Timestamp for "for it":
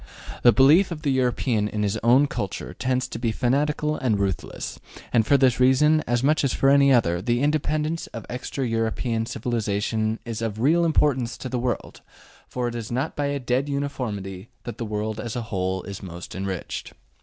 12.47-12.73